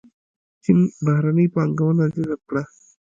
[0.63, 2.63] چین بهرنۍ پانګونه جذب کړه.